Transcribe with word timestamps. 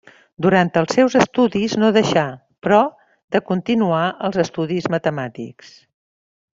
Durant 0.43 0.69
els 0.79 0.95
seus 0.99 1.17
estudis 1.19 1.75
no 1.83 1.91
deixa, 1.99 2.25
però, 2.67 2.81
de 3.37 3.45
continuar 3.53 4.03
els 4.29 4.43
estudis 4.49 4.93
matemàtics. 4.97 5.75